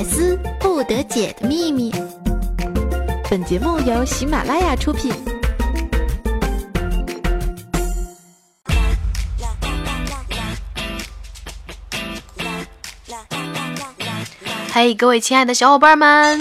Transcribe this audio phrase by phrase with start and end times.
[0.00, 1.92] 百思不得解的秘密。
[3.28, 5.12] 本节目由喜马拉雅出品。
[14.72, 16.40] 嘿，各位亲爱的小伙伴们！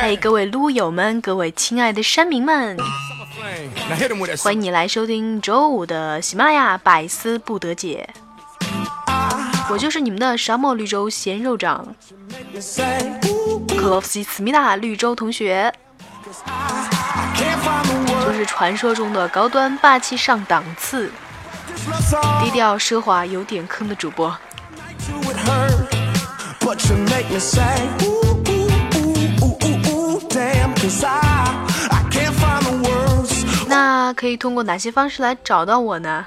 [0.00, 2.74] 嘿，各位撸友们，各位亲爱的山民们！
[4.38, 8.08] 欢迎你来收听周五的喜马拉雅百思不得解。
[9.70, 11.86] 我就是你们的沙漠绿洲咸肉长，
[13.68, 15.72] 克洛夫西斯米达绿洲同学，
[18.24, 21.10] 就是传说中的高端霸气上档次、
[22.42, 24.36] 低调奢华有点坑的主播。
[33.66, 36.26] 那可以通过哪些方式来找到我呢？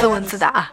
[0.00, 0.72] 自问自答啊。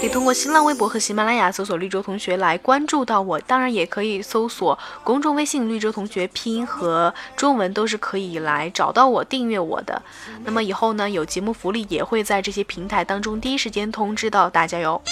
[0.00, 10.00] 可以通过新浪微博和喜马拉雅搜索“绿洲同学”来关注到我，当然也可以搜索公众微信“绿洲同学”，拼音和中文都是可以来找到我、订阅我的。
[10.44, 15.02] 那么以后呢，有节目福利也会在这些平台当中第一时间通知到大家哟。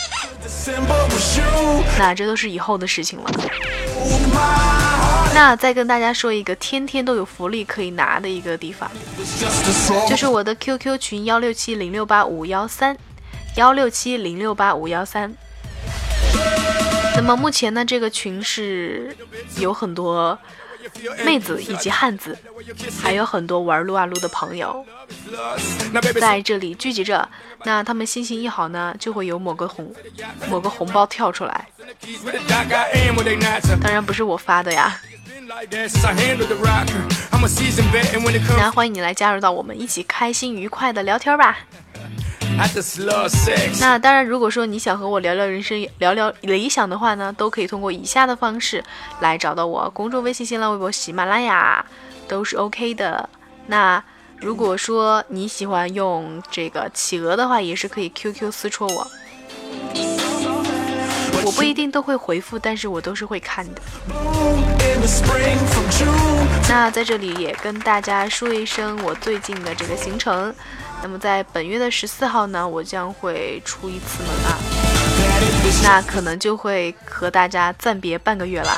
[1.98, 3.30] 那这都是以后的事情了。
[5.34, 8.88] 那再跟大家说一个天天都有福利可以拿的一个地方，
[10.08, 12.96] 就是我的 QQ 群幺六七零六八五幺三。
[13.56, 15.32] 幺六七零六八五幺三。
[17.14, 19.16] 那么目前呢，这个群是
[19.58, 20.38] 有很多
[21.24, 22.38] 妹子以及汉子，
[23.02, 24.84] 还有很多玩撸啊撸的朋友
[26.20, 27.26] 在这里聚集着。
[27.64, 29.90] 那他们心情一好呢，就会有某个红
[30.50, 31.66] 某个红包跳出来。
[33.82, 35.00] 当然不是我发的呀。
[38.58, 41.56] 那欢迎你来加入到我们一起开心愉快的聊天吧。
[43.80, 48.82] 那当然，如果说你想和我聊聊人生、聊聊理想的话呢，都可以通过以下的方式
[49.20, 51.84] 来找到我：公众微信、新浪微博、喜马拉雅
[52.26, 53.28] 都是 OK 的。
[53.66, 54.02] 那
[54.38, 59.06] 如果说你喜欢用这个企鹅的话，也是可以 QQ 私戳我，
[61.46, 63.80] 我不一定都会回复，但是我都是会看的。
[66.68, 70.52] 那在这里也跟大家说一声我最近的这个行程。
[71.02, 74.58] 那么在本月的十四号呢，我将会出一次门啊，
[75.84, 78.76] 那可能就会和大家暂别半个月啦。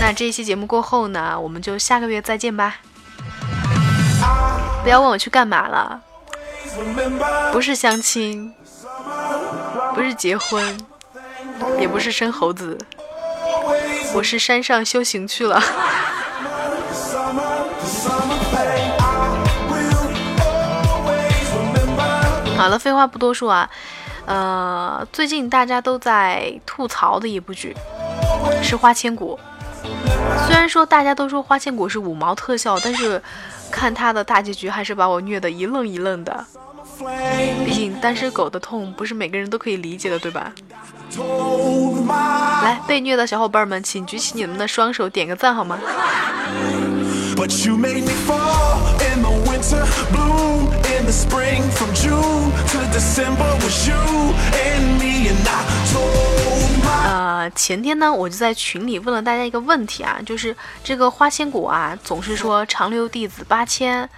[0.00, 2.76] 那这一期节目过后呢，我们就下个月再见吧。
[4.82, 6.00] 不要问我去干嘛了，
[7.52, 8.54] 不是相亲，
[9.94, 10.78] 不是结婚，
[11.78, 12.76] 也不是生猴子，
[14.14, 15.60] 我是山上修行去了。
[22.56, 23.68] 好了，废话不多说啊，
[24.26, 27.76] 呃，最近大家都在吐槽的一部剧
[28.62, 29.38] 是《花千骨》。
[30.46, 33.20] 虽然说大家都说《花千骨》是五毛特效，但是
[33.70, 36.44] 看它的大结局还是把我虐得一愣一愣的。
[37.66, 40.52] 毕竟单身狗的痛不是每个人都可以理解的，对吧？
[42.62, 45.78] 来，被虐的小伙伴们，请举起你们的双手，点个赞好吗？
[57.06, 64.08] 呃，前天呢，我就在群里问了大家一个问题啊，就是这个花千骨啊，总是说长留弟子八千，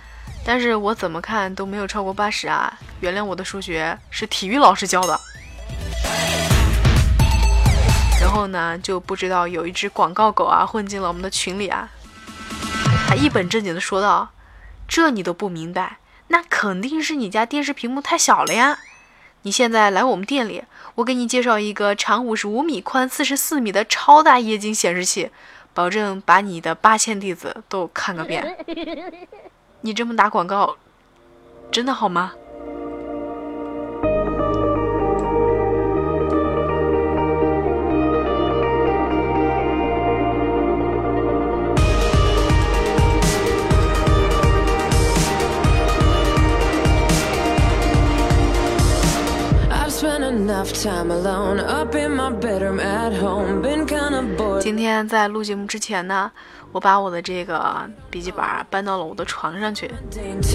[0.45, 2.73] 但是我怎么看都没有超过八十啊。
[3.01, 5.21] 原谅我的数学是体育老师教的。
[8.27, 11.89] 然后呢，就不知道有一只广告狗啊混进了我们的群里啊，
[13.07, 14.31] 他一本正经的说道
[14.89, 18.81] ：“这你都不明白？”那肯定是你家电视屏幕太小了呀！
[19.43, 20.65] 你现在来我们店里，
[20.97, 25.31] 我给你介绍一个长五十五米、宽四十四米的超大液晶显示器，
[25.73, 28.59] 保证把你的八千弟子都看个遍。
[29.83, 30.77] 你这么打广告，
[31.71, 32.33] 真的好吗？
[54.61, 56.31] 今天在录节目之前呢，
[56.73, 59.91] 我把我的这个笔记本搬到了我的床上去，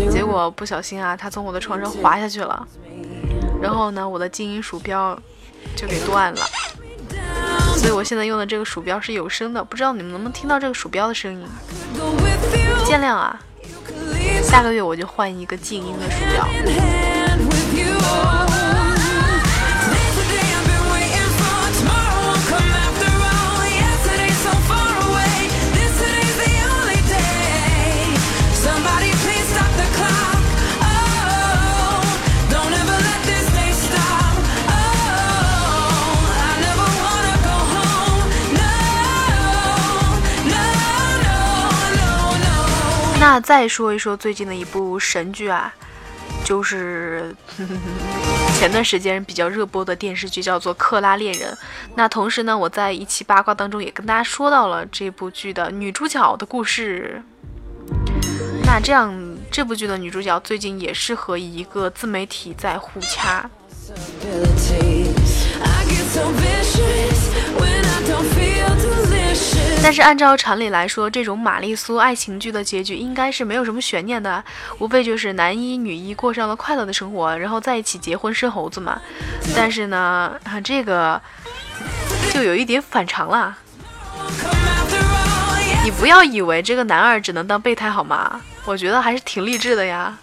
[0.09, 2.68] 结果不小心啊，它从我的床上滑下去了，
[3.62, 5.18] 然后呢，我的静音鼠标
[5.75, 6.42] 就给断了，
[7.77, 11.48] 所以我现在用的这个鼠标是有声的，不知道你们能不能听到这个鼠标的声音，
[12.86, 13.39] 见谅啊，
[14.44, 16.48] 下个月我就换一个静音的鼠标。
[43.21, 45.71] 那再说一说最近的一部神剧啊，
[46.44, 47.33] 就是
[48.57, 51.53] 前段时间比较热播的电视剧，叫做《克拉恋人》。
[51.94, 57.21] 那同时呢，我在一期八卦当中也跟大家说到了这部剧的女主角的故事。
[58.65, 59.13] 那这样，
[59.51, 63.47] 这部剧的女主角最近也是和一个自媒体在互掐。
[69.83, 74.43] 但是按照常理来说，这种玛丽苏爱情剧的结局应该是没有什么悬念的，
[74.79, 79.01] 无非就是男一女一过上了快乐的生活，然后在一起结婚生猴子嘛。
[79.55, 81.21] 但是呢，啊这个
[82.31, 83.57] 就有一点反常了。
[85.83, 88.39] 你不要以为这个男二只能当备胎好吗？
[88.65, 90.15] 我觉得还是挺励志的呀。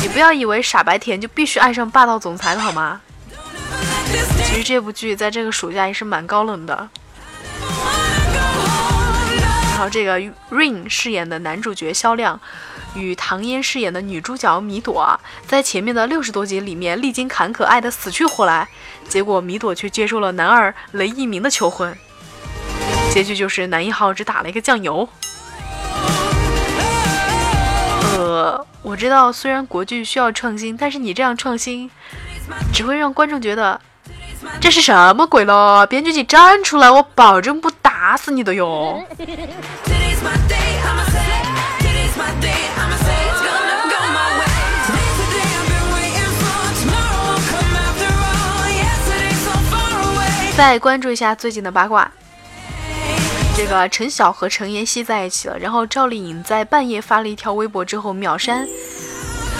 [0.00, 3.00] 你不要以为傻白甜就必须爱上霸道总裁的好吗？
[4.44, 6.88] 其实这部剧在这个暑假也是蛮高冷的。
[9.80, 12.38] 然后这个 Rain 饰演的男主角肖亮，
[12.94, 18.68] 与唐嫣饰演的女主角米朵，在前面的六十多集里面历经坎坷，爱得死去活来，
[19.08, 21.96] 结果米朵却接受了男二雷一鸣的求婚，
[23.10, 25.08] 结局就是男一号只打了一个酱油。
[28.18, 31.90] 呃，我知道虽然国剧需要创新，但是你这样创新，
[32.70, 33.80] 只会让观众觉得。
[34.60, 35.86] 这是什么鬼了？
[35.86, 39.02] 编剧，你站出来，我保证不打死你的哟！
[50.56, 52.10] 再关注一下最近的八卦，
[53.56, 58.68] 这个陈晓和陈妍希在一起了，然后赵丽颖在半夜发了一条微博之后秒删。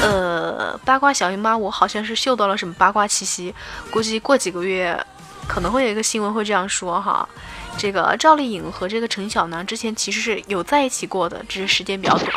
[0.03, 3.55] 呃，八卦小姨妈，我好像是嗅到了什么八卦气息，
[3.91, 4.99] 估计过几个月
[5.47, 7.29] 可能会有一个新闻会这样说哈。
[7.77, 12.31] 这个赵丽颖和这个陈晓呢，之前其实是有在一起过的，只是时间比较短。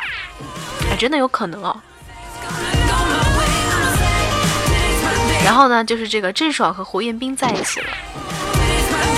[0.89, 1.75] 哎，真的有可能哦。
[5.43, 7.87] 然后呢，就是这个郑爽和胡彦斌在一起了。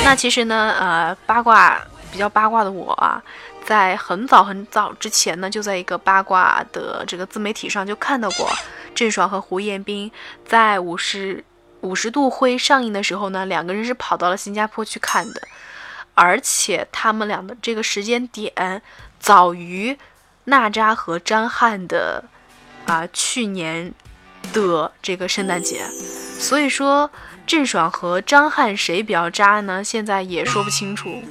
[0.03, 1.79] 那其实呢，呃，八卦
[2.15, 3.21] 比较八卦的我啊。
[3.65, 8.47] 在很早很早之前呢，就在一个八卦的这个自媒体上就看到过
[8.93, 10.09] 郑爽和胡彦斌
[10.47, 11.43] 在五十
[11.81, 15.41] 五十度灰上映的时候呢，两个人是跑到了新加坡去看的，
[16.13, 18.81] 而且他们俩的这个时间点
[19.19, 19.97] 早于
[20.45, 22.23] 娜扎和张翰的
[22.85, 23.91] 啊去年
[24.53, 25.83] 的这个圣诞节，
[26.39, 27.09] 所以说
[27.47, 29.83] 郑爽和张翰谁比较渣呢？
[29.83, 31.23] 现在也说不清楚。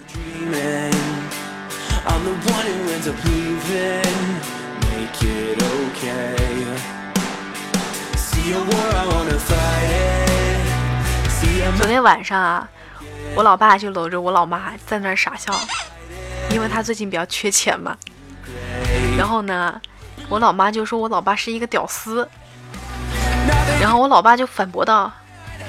[11.77, 12.69] 昨天晚上啊，
[13.35, 15.53] 我老爸就搂着我老妈在那儿傻笑，
[16.51, 17.97] 因为他最近比较缺钱嘛。
[19.17, 19.81] 然后呢，
[20.29, 22.29] 我老妈就说我老爸是一个屌丝，
[23.81, 25.11] 然后我老爸就反驳道：“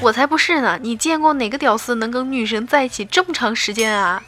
[0.02, 0.78] 我才不是呢！
[0.82, 4.22] 你见过哪个屌丝能跟女神在一起这么长时间啊？”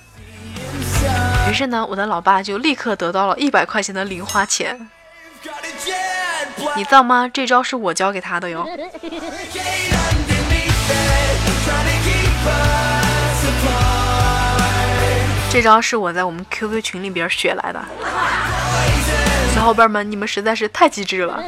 [1.50, 4.90] 于是呢，我的老爸就立刻得到了一百块钱的零花钱。
[6.76, 7.30] 你造吗？
[7.34, 8.68] 这招是我教给他的哟。
[15.50, 17.82] 这招是我在我们 QQ 群里边学来的。
[19.56, 21.42] 小伙伴们，你们实在是太机智了。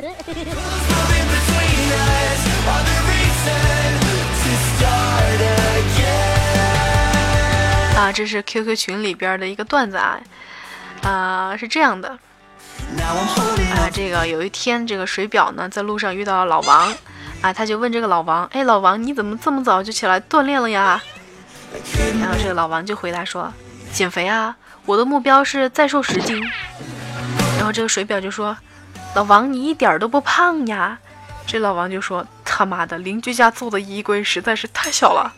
[8.19, 10.19] 这是 QQ 群里边的一个段子啊，
[11.03, 12.09] 啊，是这样的，
[12.99, 16.93] 啊，这个有一天，这个水表呢在路上遇到了老王，
[17.41, 21.01] 啊，他就问这个老王，哎，老王你怎么这么早就起来锻炼了呀？
[22.19, 23.53] 然后这个老王就回答说，
[23.93, 24.53] 减肥啊，
[24.85, 26.45] 我的目标是再瘦十斤。
[27.55, 28.57] 然后这个水表就说，
[29.15, 30.99] 老王你一点都不胖呀。
[31.47, 35.33] 这老王就说，他妈的，邻居家做的衣柜实在是太小了。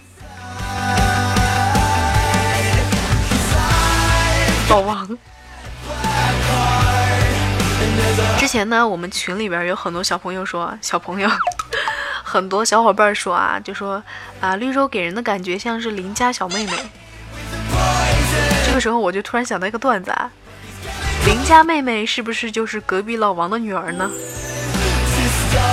[4.72, 5.06] 老王，
[8.40, 11.30] 之前呢，我们群里边有很多小朋友说，小朋友，
[12.24, 14.02] 很多小伙伴说啊，就说
[14.40, 16.72] 啊，绿洲给人的感觉像是邻家小妹妹。
[18.66, 20.32] 这个时候我就突然想到一个段子啊，
[21.26, 24.10] 邻家妹妹是不是就是隔壁老王的女儿呢？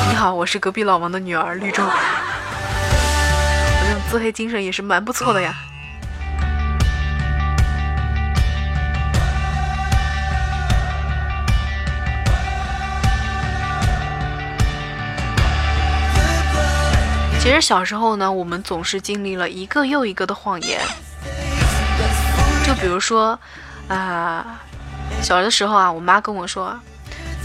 [0.08, 1.90] 你好，我是隔壁老王的女儿绿洲，我
[3.86, 5.54] 这种自黑精神也是蛮不错的呀。
[17.48, 20.78] 其实小时候呢，我们总是经历了一个又一个的谎言。
[22.62, 23.38] 就比如说，
[23.88, 24.60] 啊，
[25.22, 26.78] 小的时候啊，我妈跟我说：“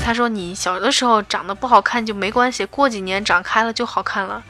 [0.03, 4.43] 她说你小的时候长得不好看就没关系，过几年长开了就好看了。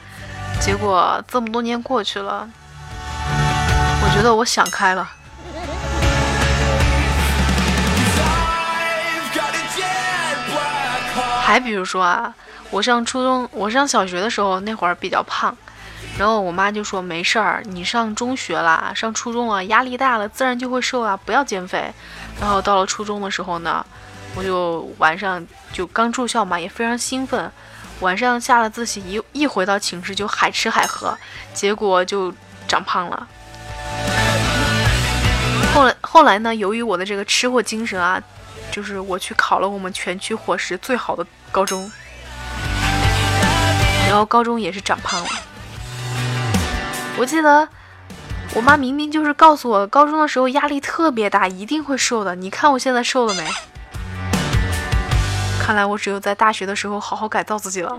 [0.59, 2.49] 结果这么多年过去了，
[3.29, 5.07] 我觉得我想开了。
[11.43, 12.33] 还比如说啊，
[12.73, 15.55] 我上初中，我上小学的时候那会儿比较胖，
[16.17, 21.93] 然后我妈就说没事儿，你上中学啦，上初中了，压力大了，自然就会瘦啊，不要减肥。
[22.41, 23.85] 然后到了初中的时候呢，
[24.33, 27.51] 我就晚上就刚住校嘛，也非常兴奋，
[27.99, 31.15] 晚上下了自习一一回到寝室就海吃海喝，
[31.53, 32.33] 结果就
[32.67, 33.27] 长胖了。
[35.75, 38.19] 后来后来呢，由于我的这个吃货精神啊，
[38.71, 41.91] 就是我去考了我们全区伙食最好的高中，
[44.13, 45.27] 然后高中也是长胖了。
[47.17, 47.67] 我记得。
[48.53, 52.35] 我妈明明就是告诉我，高中的时候压力特别大，一定会瘦的。
[52.35, 53.43] 你看我现在瘦了没？
[55.59, 57.97] 看来我只有在大学的时候好好改造自己了。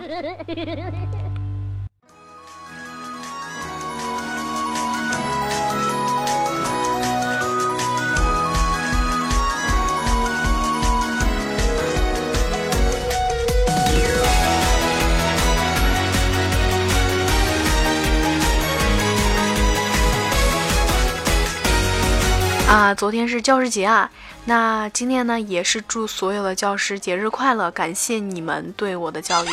[22.74, 24.10] 啊，昨天是教师节啊，
[24.46, 29.48] 那今天呢也是祝所有的教师节日快乐，感谢你们对我的教育。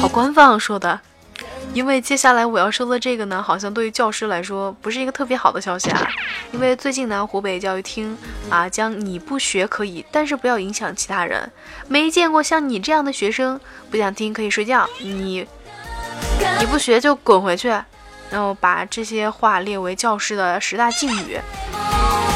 [0.00, 0.98] 好官方说的，
[1.74, 6.08] 因为接下来我要说的这个呢，好像对于教师来说不是一个特别好的消息啊。
[6.52, 8.16] 因为最近呢，湖北教育厅
[8.48, 11.52] 啊将你不学可以，但是不要影响其他人。
[11.86, 13.60] 没见过像你这样的学生，
[13.90, 15.46] 不想听可以睡觉，你
[16.58, 17.78] 你不学就滚回去。
[18.30, 21.38] 然后把这些话列为教师的十大禁语。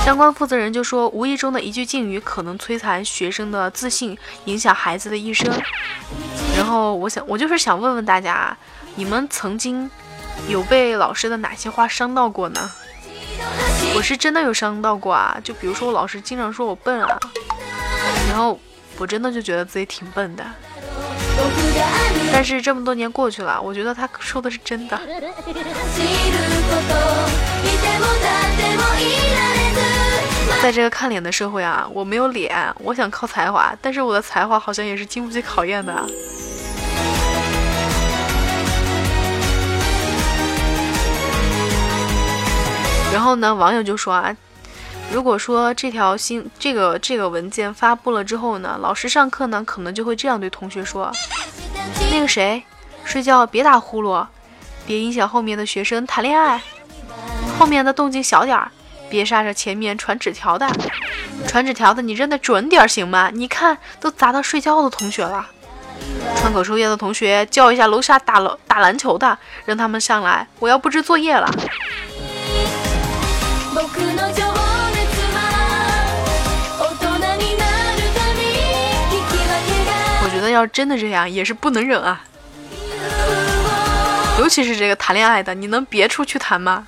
[0.04, 5.49] 相关负责人就说，无意中的一句禁语可能摧残学生的自信，影响孩子的一生。
[6.56, 8.56] 然后我想，我就是想问问大家，
[8.96, 9.88] 你们曾经
[10.49, 12.70] 有被老师的哪些话伤到过呢？
[13.94, 17.18] 我是真的有伤到过啊，就比如说我老师经常说我笨啊，
[18.28, 18.58] 然后
[18.99, 20.44] 我真的就觉得自己挺笨的。
[22.32, 24.98] 但是这么多年过去了，我觉得他说的是真的。
[30.62, 35.92] 在这个看脸的社会啊，我没有脸，我想靠才华，但是我的才华好像也是经不起考验的。
[43.12, 44.34] 然后呢，网友就说啊，
[45.12, 51.12] 如果说这条新这个这个文件发布了之后呢，老师上课呢，可能就会这样对同学说。
[52.12, 52.62] 那个谁，
[53.07, 54.26] 睡觉别打呼噜，
[54.87, 56.61] 别影响后面的学生谈恋爱。
[57.59, 58.71] 后面的动静小点儿，
[59.09, 60.71] 别杀着前面传纸条的。
[61.49, 63.31] 传纸条的你扔的准点行吗？
[63.33, 65.49] 你看都砸到睡觉的同学了。
[66.37, 71.50] 窗口抽烟的同学叫一下楼下打楼打篮球的，让他们上来，我要布置作业了。
[80.52, 82.25] 要真的这样，也是不能忍啊！
[84.38, 86.87] 尤其是这个谈恋爱的，你能别出去谈吗？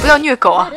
[0.00, 0.70] 不要虐狗啊！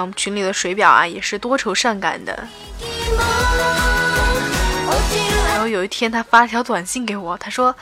[0.00, 2.48] 我们群里的水表啊也是多愁善感的。
[5.48, 7.74] 然后有一天，他发了条短信给我，他说：“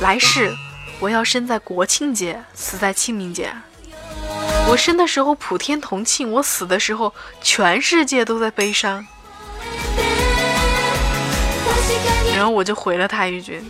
[0.00, 0.50] 来世
[1.00, 3.52] 我要生在国庆节，死在清明节。
[4.68, 9.06] 我生的时候普天同庆，我死的时候全世界都在悲伤。”
[12.36, 13.60] 然后我就回了他一句：“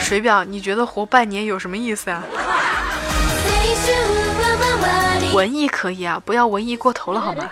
[0.00, 2.24] 水表，你觉得活半年有什么意思啊？”
[5.32, 7.48] 文艺可以啊，不要文艺过头了好吗？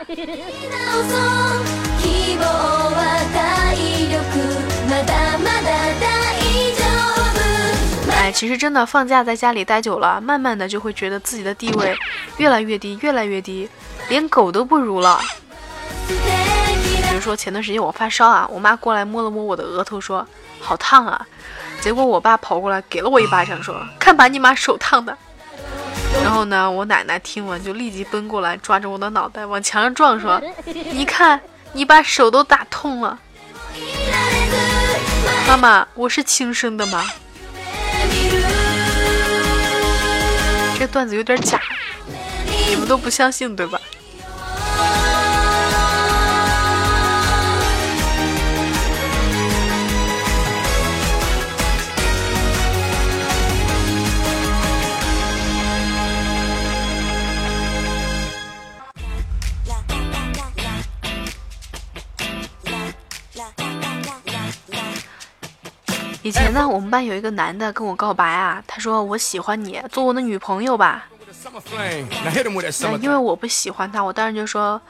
[8.11, 11.97] 哎，其实真的放假在家里待久了，慢慢的就会觉得自己的地位
[12.39, 13.69] 越来越低，越来越低，
[14.09, 15.21] 连狗都不如了。
[16.09, 20.27] 比如说前段时间我发烧啊，我妈过来摸了摸我的额头，说
[20.61, 21.25] 好烫啊，
[21.81, 25.17] 结果我爸跑过来给了我一巴掌，说看把你妈手烫的。
[26.23, 30.43] 然后呢，我奶奶听完就立即奔过来，抓着我的脑袋往墙上撞，说
[30.93, 31.41] ：“你看，
[31.73, 33.19] 你把手都打痛了。”
[35.47, 37.05] 妈妈，我是亲生的吗？
[40.79, 41.61] 这段子有点假。
[42.69, 43.81] 你们都不相信对吧？
[66.57, 71.05] 呢，我们班有一个男的跟我告白啊，他说我喜欢你，做我的女朋友吧。
[72.81, 74.81] 那因为我不喜欢他，我当然就说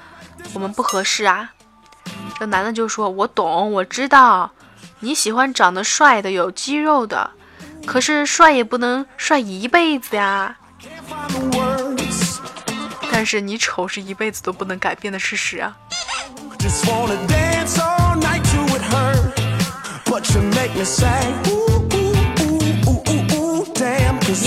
[0.55, 1.51] 我们不合适啊。
[2.39, 4.49] 这男的就说：“我懂，我知道
[5.01, 7.29] 你喜欢长得帅的、有肌肉的，
[7.85, 10.57] 可是帅也不能帅一辈子呀。
[13.11, 15.77] 但是你丑是一辈子都不能改变的事实啊。”
[20.19, 20.23] 你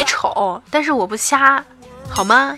[0.08, 1.64] 丑，但是我不瞎，
[2.10, 2.58] 好吗？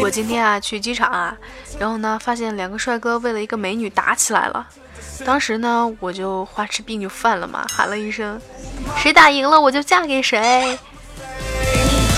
[0.00, 1.36] 我今天啊去机场啊，
[1.80, 4.64] 然后呢发现两个帅哥为了一个美女打起来了。
[5.24, 8.40] 当时呢，我就花痴病就犯了嘛，喊了一声
[8.96, 10.78] ：“谁打赢了我就嫁给谁。”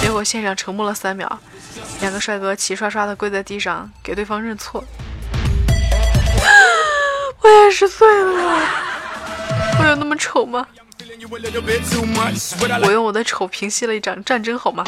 [0.00, 1.38] 结果现场沉默了三秒，
[2.00, 4.84] 两个帅哥齐刷刷的跪在地上给对方认错。
[7.42, 8.60] 我也是醉了，
[9.78, 10.66] 我有那么丑吗？
[12.82, 14.84] 我用我的丑平息了一场战争，好吗？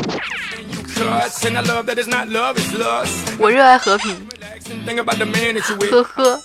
[3.39, 4.29] 我热爱和平，
[5.91, 6.41] 呵呵。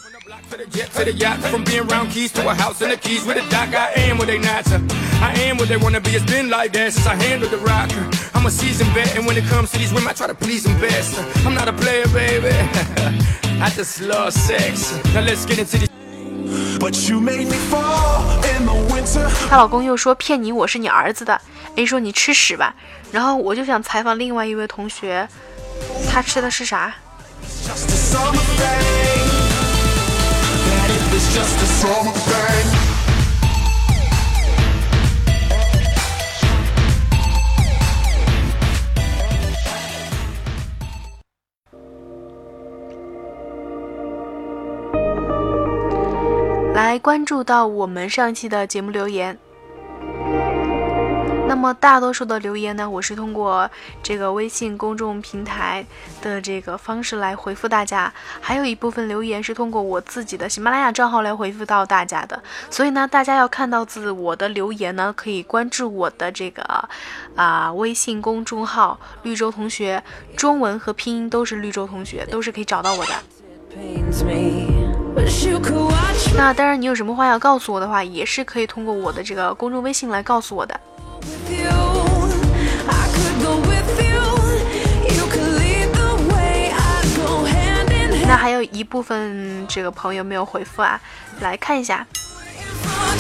[19.49, 21.39] 她老公又说骗你，我是你儿子的。
[21.75, 22.73] A 说你吃屎吧。
[23.11, 25.27] 然后我就想采访另外一位同学，
[26.09, 26.93] 他吃的是啥？
[46.73, 49.46] 来关注到我们上期的节目留言。
[51.47, 53.69] 那么大多数的留言呢，我是通过
[54.03, 55.83] 这个微信公众平台
[56.21, 62.43] 的这个方式来回复大家，还有一部分留言是通过我自己的喜马拉雅账号来回复到大家的。
[62.69, 66.63] 所以呢，大家要看到自我的留言呢，可以关注我的这个
[67.35, 70.03] 啊微信公众号“绿洲同学”，
[70.35, 73.11] 中文和拼音都是“绿洲同学”，都是可以找到我的。
[76.35, 80.77] 那当然，你有什么话要告诉我的话，也是可以通过我的这个公众微信来告诉我的。
[88.29, 90.99] 那还有一部分这个朋友没有回复啊，
[91.39, 92.05] 来看一下，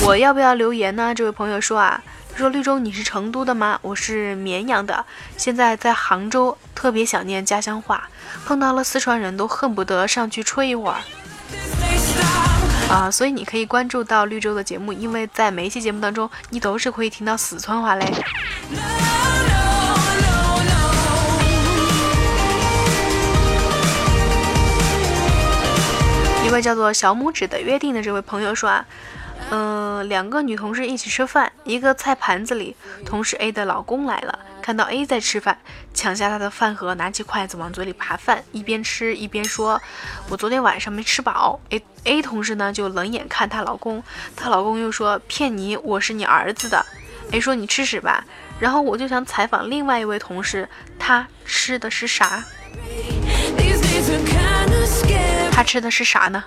[0.01, 1.15] 我要不要留言呢？
[1.15, 2.03] 这位朋友说啊，
[2.35, 3.79] 说绿洲你是成都的吗？
[3.81, 5.05] 我是绵阳的，
[5.37, 8.09] 现在在杭州，特别想念家乡话，
[8.45, 10.97] 碰到了四川人都恨不得上去吹一会儿。
[12.89, 18.05] 啊，所以你可以关注到绿洲的节目，因为在每一期节目当中，你都是可以听到四川话嘞。
[26.45, 28.85] 一位叫做小拇指的约定的这位朋友说啊，
[29.49, 34.39] 嗯，两个女同事一起吃饭，一个菜盘子里，同事 A 的老公来了。
[34.61, 35.57] 看到 A 在吃饭，
[35.93, 39.81] 抢下他的饭盒，拿起筷子往嘴里扒饭，一边吃一边说
[40.27, 41.57] ：“我昨天晚上没吃饱。
[41.69, 44.03] ”A A 同事呢就冷眼看她老公，
[44.35, 46.85] 她老公又说：“骗你，我是你儿子的。
[47.31, 48.25] ”A 说：“你吃屎吧。”
[48.59, 50.67] 然后我就想采访另外一位同事，
[50.99, 52.43] 他吃的是啥？
[55.51, 56.43] 他吃的是啥呢？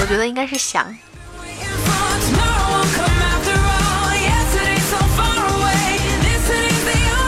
[0.00, 0.86] 我觉得应该是想。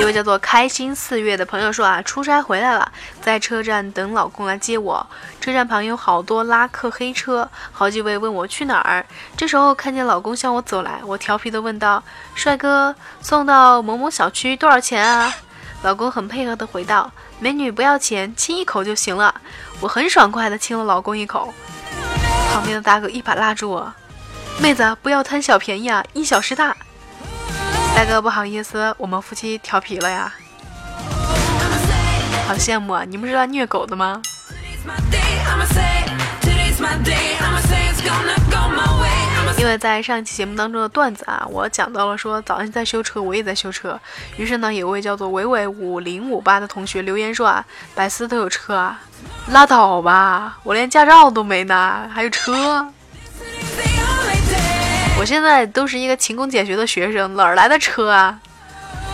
[0.01, 5.05] 一位叫做开心四月的朋友说啊，出差回来了，在车站等老公来接我。
[5.41, 9.05] 车站旁有好多拉客黑车，好几位问我去哪儿。
[9.37, 12.01] 这时候看见老公向我走来，我调皮的问道
[12.37, 15.35] ：“帅哥，送到某某小区多少钱啊？”
[15.83, 19.35] 老公很配合的回道：“美女不要钱，亲一口就行了。”
[19.83, 21.53] 我很爽快的亲了老公一口。
[22.53, 23.93] 旁边的大哥一把拉住我
[24.59, 26.77] ：“妹子不要贪小便宜啊，因小失大。”
[27.95, 30.33] 大哥，不好意思，我们夫妻调皮了呀。
[32.47, 33.05] 好羡慕啊！
[33.07, 34.23] 你们是来虐狗的吗？
[39.59, 44.01] 因为在上一期节目当中的段子啊，我讲到了说早上在修车，我也在修车。
[44.37, 49.01] 于是呢，有位叫做伟伟五零五八的同学留言说啊，百思都有车啊，
[49.51, 52.87] 拉倒吧，我连驾照都没拿，还有车。
[55.19, 58.39] 我现在都是一个勤工俭学的学生，哪儿来的车啊？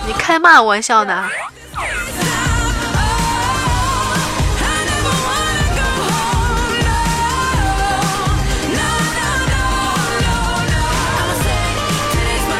[0.07, 1.29] 你开嘛玩笑呢？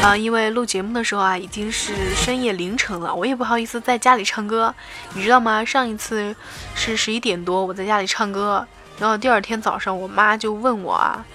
[0.05, 4.71] 啊，因为录节目的时候啊，已经是深夜凌晨了，我也不好意思在家里唱歌，
[5.15, 5.65] 你知道吗？
[5.65, 6.35] 上一次
[6.75, 8.63] 是十一点多，我在家里唱歌，
[8.99, 11.25] 然后第二天早上，我妈就问我啊，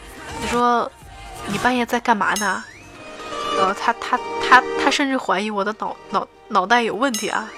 [0.40, 0.88] 她说
[1.48, 2.62] 你半夜在干嘛呢？
[3.58, 4.16] 呃，她她
[4.48, 7.50] 她她甚至怀疑我的脑脑脑袋有问题啊，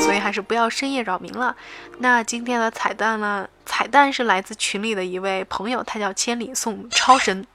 [0.00, 1.54] 所以还是不要深夜扰民了。
[1.98, 3.46] 那今天的彩蛋呢？
[3.66, 7.46] 彩蛋是来自群里的一位朋友，他叫千里送超神。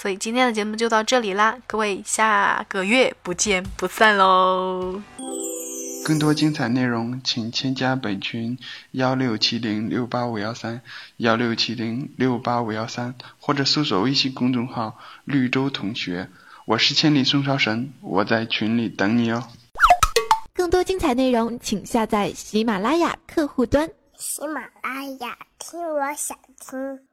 [0.00, 4.98] 所以今天的节目就到这里啦，各位下个月不见不散喽！
[6.02, 8.58] 更多精彩内容，请添加本群
[8.92, 10.80] 幺六七零六八五幺三
[11.18, 16.30] 幺六七零六八五幺三，或者搜索微信公众号“绿洲同学”，
[16.64, 19.48] 我是千里送超神，我在群里等你哦。
[20.54, 23.86] 更多精彩内容，请下载喜马拉雅客户端。
[24.16, 27.09] 喜马拉雅，听我想听。